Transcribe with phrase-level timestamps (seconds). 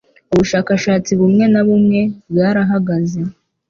[0.33, 1.99] ubushakashatsi bumwe na bumwe
[2.31, 3.19] bwarahagaze